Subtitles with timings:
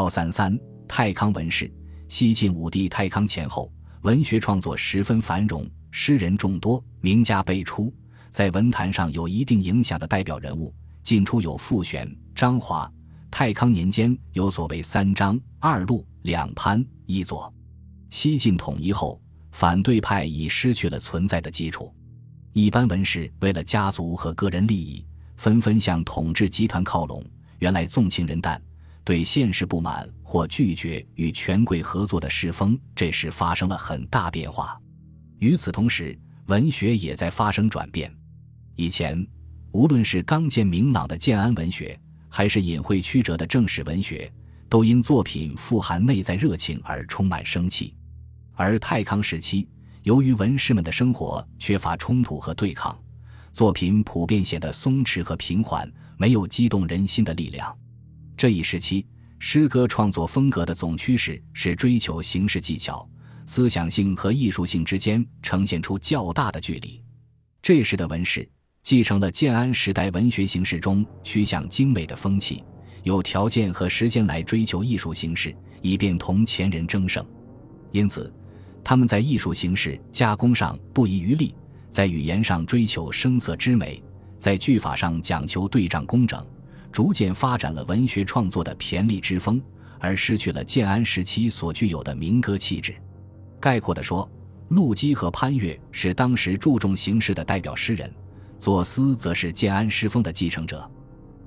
[0.00, 0.58] 幺三三，
[0.88, 1.70] 太康文氏，
[2.08, 7.92] 西晋武帝太康前后，文学创作十分繁荣，诗人众多，名家辈出，
[8.30, 12.90] 在文坛上有一定影响的代表人物，晋初有傅玄、张华。
[13.30, 17.52] 太康年间有所谓三张、二陆、两潘一左。
[18.08, 19.20] 西晋统一后，
[19.52, 21.94] 反对派已失去了存在的基础，
[22.54, 25.04] 一般文士为了家族和个人利益，
[25.36, 27.22] 纷纷向统治集团靠拢。
[27.58, 28.58] 原来纵情人淡、
[29.10, 34.80] 对现实不满或拒绝与权贵合作的世风，这时发生了很大变化。
[35.40, 36.16] 与此同时，
[36.46, 38.08] 文学也在发生转变。
[38.76, 39.26] 以前，
[39.72, 44.32] 无论是刚健明朗的建安文学，还是隐晦曲折的正史文学，
[44.68, 47.92] 都因作品富含内在热情而充满生气。
[48.54, 49.68] 而太康时期，
[50.04, 52.96] 由于文士们的生活缺乏冲突和对抗，
[53.52, 57.76] 作品普遍显得松弛和平缓，没有激动人心的力量。
[58.40, 59.04] 这一时期，
[59.38, 63.06] 诗歌创作风格的总趋势是追求形式技巧，
[63.44, 67.04] 思想性和艺术性之间呈现出较大的距离。
[67.60, 68.48] 这时的文士。
[68.82, 72.64] 继承了建安时代文学形式中趋向精美的风气，
[73.02, 77.22] 有条件和时间来追求艺术形式，以便同前人争胜。
[77.92, 78.32] 因此，
[78.82, 81.54] 他们在艺术形式加工上不遗余力，
[81.90, 84.02] 在语言上追求声色之美，
[84.38, 86.42] 在句法上讲求对仗工整，
[86.92, 89.62] 逐渐发展了文学创作的骈俪之风，
[89.98, 92.94] 而失去了建安时期所具有的民歌气质。
[93.60, 94.28] 概括地说，
[94.68, 98.10] 陆机和潘岳是当时注重形式的代表诗人。
[98.58, 100.90] 左思则是建安诗风的继承者，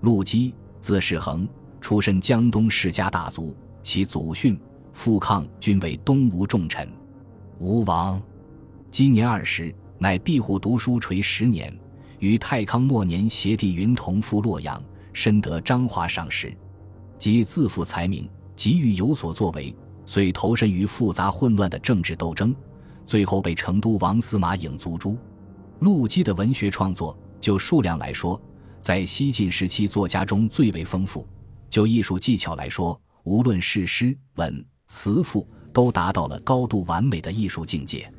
[0.00, 1.46] 陆机，字世衡，
[1.78, 4.58] 出身江东世家大族，其祖训、
[4.94, 6.88] 父抗均为东吴重臣。
[7.58, 8.20] 吴王
[8.90, 11.70] 今年二十，乃庇护读书垂十年，
[12.18, 14.82] 于太康末年携弟云同赴洛阳，
[15.12, 16.56] 深得张华赏识，
[17.18, 19.74] 即自负才名，急于有所作为，
[20.06, 22.54] 遂投身于复杂混乱的政治斗争，
[23.04, 25.16] 最后被成都王司马颖族诛。
[25.80, 28.40] 陆机的文学创作，就数量来说，
[28.78, 31.26] 在西晋时期作家中最为丰富；
[31.68, 38.10] 就艺术技巧来说，无论是诗、文、词赋，都达到了高度完美的艺术境界。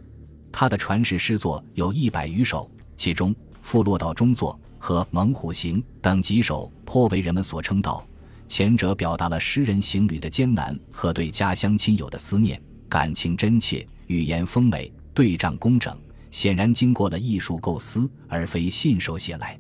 [0.51, 8.05] 他的传世诗作有一百余首，其中《富洛道中作》和《猛虎行》等几首颇为人们所称道。
[8.49, 15.97] 前者表达了诗人行旅的艰难和对家乡亲友的思念，感情真切，语言丰美，对仗工整。
[16.31, 19.57] 显然经过了艺术构思，而非信手写来。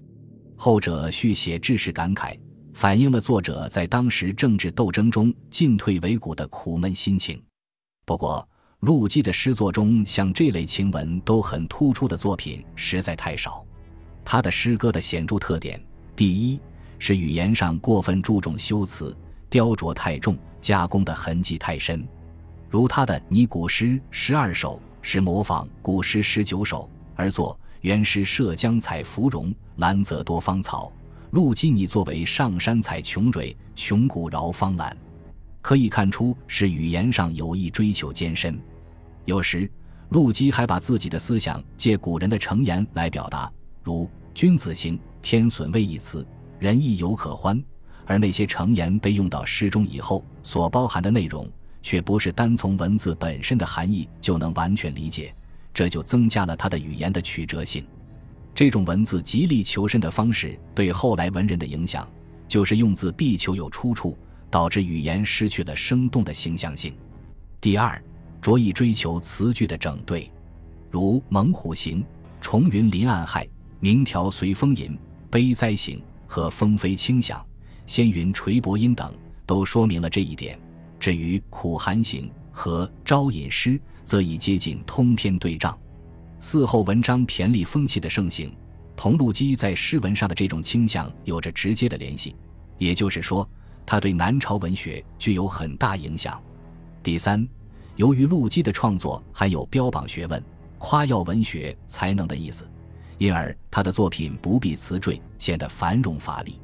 [0.57, 2.37] 后者续写志士感慨，
[2.73, 7.41] 反映了作者在当时政治斗争中进退维谷的苦闷心情。
[8.03, 8.45] 不过，
[8.81, 13.65] 陆机的诗作中像这类情文都很突出的作品实在太少。
[14.25, 15.81] 他的诗歌的显著特点，
[16.15, 16.59] 第一
[16.99, 19.15] 是语言上过分注重修辞，
[19.49, 22.07] 雕琢太重，加工的痕迹太深，
[22.69, 24.81] 如他的拟古诗十二首。
[25.05, 30.89] 是模仿古诗十九首而作，原诗涉江采芙蓉，兰泽多芳草。
[31.31, 34.95] 陆机拟作为上山采琼蕊，穷谷饶芳兰。
[35.61, 38.57] 可以看出是语言上有意追求艰深。
[39.25, 39.69] 有时
[40.07, 43.51] 陆机还把自己的思想借古人的成言来表达，
[43.83, 46.25] 如“君子行，天损谓”一词，
[46.59, 47.61] 人亦有可欢。
[48.05, 51.47] 而那些成言被用到诗中以后，所包含的内容。
[51.85, 55.35] 却不是单从文字本身的含义就能完全理解，
[55.73, 57.85] 这就增加了他的语言的曲折性。
[58.55, 62.07] 这种文字极力求深的方式对后来文人的影响，
[62.47, 64.17] 就是用字必求有出处，
[64.49, 66.95] 导致语言失去了生动的形象性。
[67.59, 68.01] 第二，
[68.41, 70.31] 着意追求词句的整对，
[70.89, 71.99] 如《猛虎行》
[72.39, 73.43] 《重云临岸害》
[73.83, 74.91] 《明条随风吟》
[75.29, 77.37] 《悲哉行》和《风飞清响》
[77.85, 79.13] 《仙云垂薄音》等，
[79.45, 80.57] 都说明了这一点。
[81.01, 85.77] 至于苦寒行和招引诗，则已接近通篇对仗。
[86.39, 88.55] 嗣后文章骈俪风气的盛行，
[88.95, 92.37] 同陆机在诗文上的这种倾向有着直接的联系。
[92.77, 93.45] 也就是说，
[93.85, 96.41] 他对南朝文学具有很大影响。
[97.03, 97.45] 第三，
[97.97, 100.41] 由于陆机的创作含有标榜学问、
[100.77, 102.65] 夸耀文学才能的意思，
[103.23, 106.59] 因而他的作品不必词缀，显得繁荣乏力。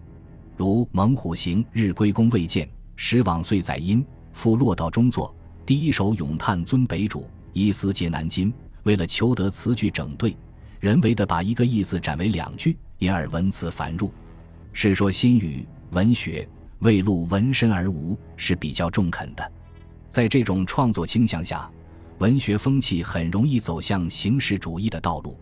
[0.57, 4.05] 如《猛虎行》，日归宫未见，时往岁载阴。
[4.33, 5.33] 赴落道中作，
[5.65, 8.53] 第一首咏叹尊北主，一思结南京。
[8.83, 10.35] 为了求得词句整对，
[10.81, 14.07] 人为的把一个意思斩为两句，因而文词繁入。
[14.73, 15.65] 《世说新语》
[15.95, 16.45] 文学
[16.79, 19.49] 未露文身而无，是比较中肯的。
[20.09, 21.71] 在这种创作倾向下，
[22.17, 25.37] 文学风气很容易走向形式主义的道路。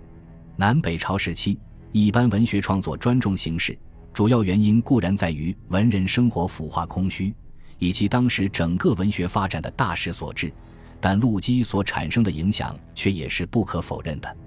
[0.60, 1.58] 南北朝时期，
[1.92, 3.78] 一般文学创作专重形式，
[4.12, 7.34] 主要原因固然在于文人生活腐化空虚。
[7.80, 10.52] 以及当时整个文学发展的大势所致，
[11.00, 14.38] 但陆机所产生的影响却也是不可否认的。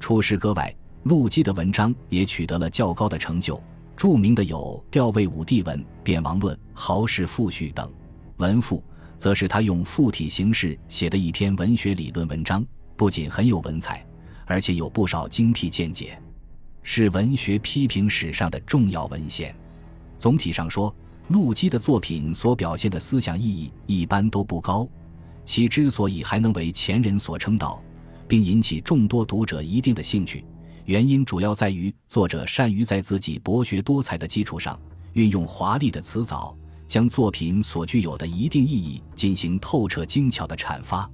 [0.00, 0.74] 除诗歌外，
[1.04, 3.62] 陆机的文章也取得了较高的成就。
[3.96, 7.88] 著名的有《吊位武帝文》《贬王论》《豪士赋序》等。
[8.38, 8.82] 文赋
[9.16, 12.66] 则是他用赋体形式写的一篇文学理论文章，
[12.96, 14.04] 不仅很有文采，
[14.52, 16.20] 而且有不少精辟见解，
[16.82, 19.54] 是文学批评史上的重要文献。
[20.18, 20.94] 总体上说，
[21.28, 24.86] 陆机的作品所表现的思想意义一般都不高。
[25.46, 27.82] 其之所以还能为前人所称道，
[28.28, 30.44] 并引起众多读者一定的兴趣，
[30.84, 34.78] 原因主要在于作者善于在自己博学多才的基础上，
[35.14, 36.54] 运用华丽的词藻，
[36.86, 41.10] 将作品所具有的一定意义进行透彻精巧的阐发。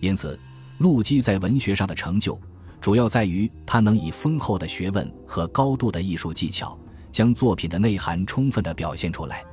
[0.00, 0.36] 因此，
[0.78, 2.36] 陆机在文学上的成就，
[2.82, 6.76] 主要在于他能以丰厚的学问和高度的艺术技巧，
[7.12, 9.44] 将作品的内涵充分地表现出来。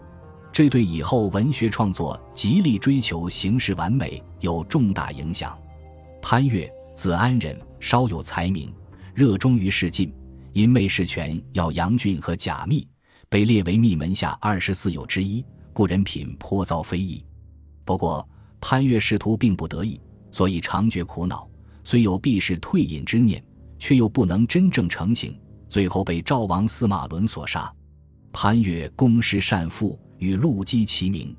[0.51, 5.55] 这对以后文学创作极力追求形式完美有重大影响。
[6.23, 8.73] 潘岳，字安人，稍有才名，
[9.13, 10.11] 热衷于仕进，
[10.51, 12.87] 因妹氏权要杨俊和贾密，
[13.29, 17.23] 被列为密门下二十四友之一，故人品颇遭非议。
[17.85, 18.27] 不过
[18.59, 21.48] 潘岳仕途并不得意，所以常觉苦恼。
[21.89, 23.43] 虽有避世退隐之念，
[23.79, 25.35] 却又不能真正成行，
[25.67, 27.73] 最后被赵王司马伦所杀。
[28.31, 29.99] 潘岳公诗善赋。
[30.19, 31.35] 与陆机齐名，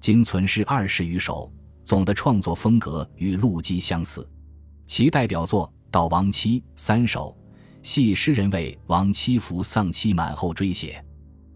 [0.00, 1.52] 今存诗二十余首，
[1.84, 4.26] 总的创作风格与陆机相似。
[4.86, 7.36] 其代表作《悼亡妻》三首，
[7.82, 11.04] 系诗人为亡妻服丧妻满后追写。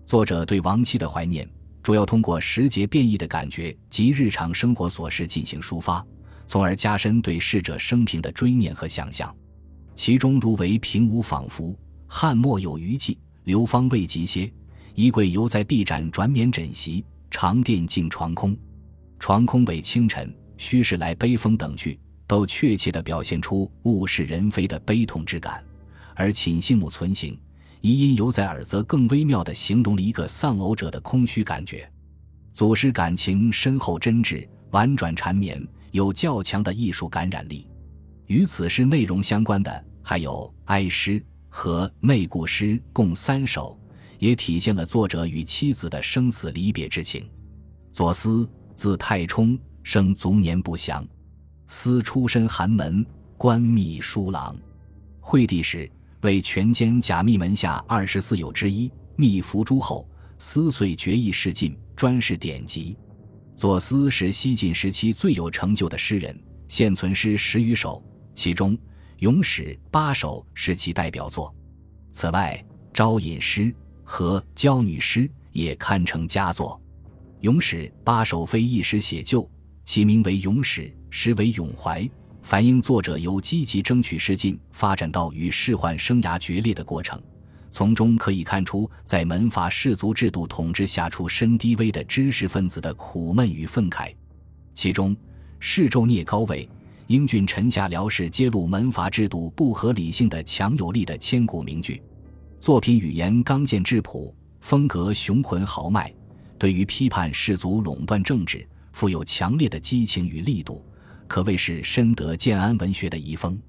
[0.04, 1.48] 作者对亡妻的怀念，
[1.82, 6.04] 主要通过时节变异的感觉及日常生活琐事进行抒发，
[6.46, 9.34] 从而加深对逝者生平的追念和想象。
[9.94, 11.74] 其中如为平无仿佛，
[12.06, 14.52] 汉末有余迹，流芳未及歇。
[14.94, 18.56] 衣柜犹在壁盏转眠枕席，长殿静床空。
[19.18, 25.62] 床空为清晨，虚是来悲风等句，都确切地表现出物是人非的悲痛之感。
[26.14, 27.38] 而寝信母存行，
[27.80, 31.90] 遗音犹在耳，则更微妙地形容了一个丧偶者的空虚感觉。
[32.52, 35.62] 祖师感情深厚真挚，婉转缠绵，
[35.96, 37.66] 有较强的艺术感染力。
[38.26, 43.76] 与此诗内容相关的还有哀诗和内故诗，共三首。
[44.18, 47.28] 也体现了作者与妻子的生死离别之情。
[47.92, 51.06] 左思，字太冲，生卒年不详。
[51.66, 53.04] 思出身寒门，
[53.36, 54.56] 官秘书郎。
[55.20, 55.90] 惠帝时
[56.22, 60.08] 为权奸贾密门下二十四友之一，密服诸侯。
[60.38, 62.96] 思遂决意仕进，专事典籍。
[63.56, 66.38] 左思是西晋时期最有成就的诗人，
[66.68, 68.04] 现存诗十余首，
[68.34, 68.76] 其中
[69.18, 71.52] 《咏史》八首是其代表作。
[72.12, 73.74] 此外，招引诗。
[74.08, 76.80] 和娇女诗也堪称佳作，
[77.40, 79.50] 《咏史》八首非一时写就，
[79.84, 82.08] 其名为《咏史》，实为咏怀，
[82.40, 87.20] 反映作者由积极争取仕进，发展到与仕宦生涯决裂的过程。
[87.76, 94.14] 从中可以看出，在门阀士族制度统治下出身低微的知识分子的苦闷与愤慨。
[94.72, 95.14] 其中，
[95.60, 96.66] 世胄聂高位，
[97.06, 102.00] 英俊臣下辽士揭露门阀制度不合理性的强有力的千古名句。
[102.58, 106.10] 作品语言刚健质朴，风格雄浑豪迈，
[106.58, 110.82] 对于批判士族垄断政治，富有强烈的激情与力度，
[111.28, 113.60] 可谓是深得建安文学的遗风。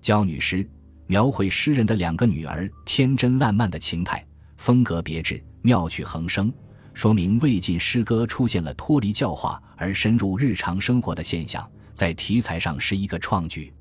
[0.00, 0.68] 焦女诗
[1.14, 6.52] 描绘诗人的两个女儿天真烂漫的情态，风格别致，妙趣横生，
[6.92, 13.72] 说明魏晋诗歌出现了脱离教化而深入日常生活的现象，在题材上是一个创举。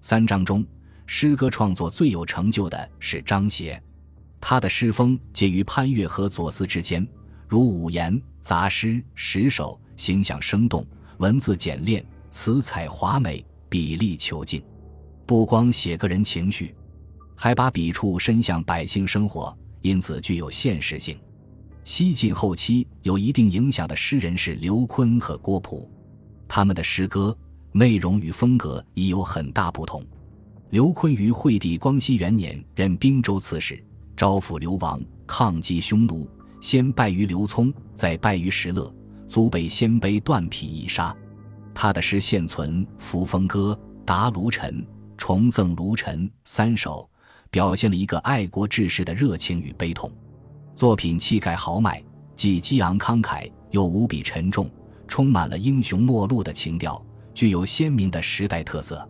[0.00, 0.66] 三章中，
[1.06, 3.80] 诗歌创作最有成就的是张协。
[4.40, 7.06] 他的诗风介于潘岳和左思之间，
[7.46, 10.84] 如五言、杂诗十首，形象生动，
[11.18, 14.60] 文字简练，词采华美，笔力遒劲。
[15.32, 16.74] 不光写个人情绪，
[17.34, 21.18] 还把笔触伸向百姓生活，因此具有现实性。
[21.84, 25.90] 西晋后期有一定影响的诗人是刘琨和郭璞，
[26.46, 27.34] 他们的诗歌
[27.72, 30.04] 内容与风格已有很大不同。
[30.68, 33.82] 刘琨于惠帝光熙元年任兵州刺史。
[34.14, 36.28] 招抚流亡，抗击匈奴，
[36.60, 38.94] 先败于刘聪，再败于石勒，
[39.26, 41.16] 卒被鲜卑断匹一杀。
[41.72, 43.74] 他的诗现存《扶风歌》
[44.04, 44.74] 《答卢臣》
[45.22, 47.08] 《重赠卢臣》三首，
[47.48, 50.10] 表现了一个爱国志士的热情与悲痛。
[50.74, 52.02] 作品气概豪迈，
[52.34, 54.68] 既激昂慷慨，又无比沉重，
[55.06, 57.00] 充满了英雄末路的情调，
[57.32, 59.08] 具有鲜明的时代特色。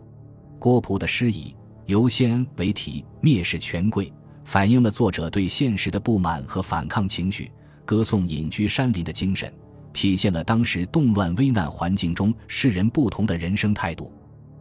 [0.59, 1.55] 郭璞的诗以
[1.87, 4.13] “游仙”为题，蔑视权贵。
[4.45, 7.51] 反映了作者对现实的不满和反抗情绪，
[7.85, 9.51] 歌颂隐居山林的精神，
[9.91, 14.13] 体现了当时动乱危难环境中世人不同的人生态度。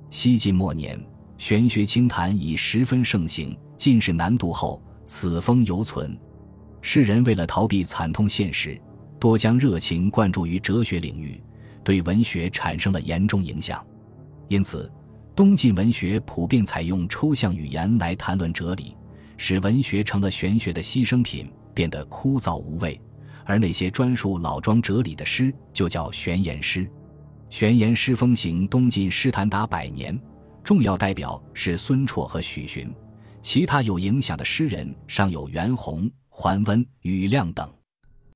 [0.09, 0.99] 西晋末年，
[1.43, 6.17] 玄学清谈已十分盛行，进士难读后，此风犹存。
[6.81, 8.81] 世人为了逃避惨痛现实，
[9.19, 11.43] 多将热情灌注于哲学领域，
[11.83, 13.85] 对文学产生了严重影响。
[14.47, 14.89] 因此，
[15.35, 18.97] 东晋文学普遍采用抽象语言来谈论哲理，
[19.37, 23.01] 使文学成了玄学的牺牲品，变得枯燥无味。
[23.45, 26.89] 而那些专属老庄哲理的诗，就叫玄言诗。
[27.51, 30.17] 玄言诗风行东晋诗坛达百年，
[30.65, 32.93] 重要代表是孙绰和许询，
[33.41, 37.69] 其他有影响的诗人尚有袁弘、桓温、庾亮等。